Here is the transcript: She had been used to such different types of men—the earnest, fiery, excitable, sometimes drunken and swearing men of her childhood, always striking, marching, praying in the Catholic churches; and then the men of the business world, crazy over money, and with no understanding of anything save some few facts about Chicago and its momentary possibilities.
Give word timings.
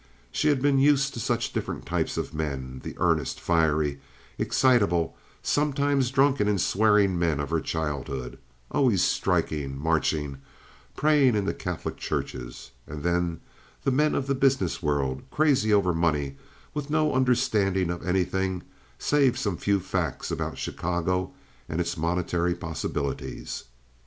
She 0.31 0.47
had 0.47 0.63
been 0.63 0.79
used 0.79 1.13
to 1.13 1.19
such 1.19 1.53
different 1.53 1.85
types 1.85 2.17
of 2.17 2.33
men—the 2.33 2.95
earnest, 2.97 3.39
fiery, 3.39 4.01
excitable, 4.39 5.15
sometimes 5.43 6.09
drunken 6.09 6.47
and 6.47 6.59
swearing 6.59 7.19
men 7.19 7.39
of 7.39 7.51
her 7.51 7.61
childhood, 7.61 8.39
always 8.71 9.03
striking, 9.03 9.77
marching, 9.77 10.39
praying 10.95 11.35
in 11.35 11.45
the 11.45 11.53
Catholic 11.53 11.97
churches; 11.97 12.71
and 12.87 13.03
then 13.03 13.41
the 13.83 13.91
men 13.91 14.15
of 14.15 14.25
the 14.25 14.33
business 14.33 14.81
world, 14.81 15.21
crazy 15.29 15.71
over 15.71 15.93
money, 15.93 16.29
and 16.29 16.37
with 16.73 16.89
no 16.89 17.13
understanding 17.13 17.91
of 17.91 18.03
anything 18.03 18.63
save 18.97 19.37
some 19.37 19.55
few 19.55 19.79
facts 19.79 20.31
about 20.31 20.57
Chicago 20.57 21.31
and 21.69 21.79
its 21.79 21.95
momentary 21.95 22.55
possibilities. 22.55 23.65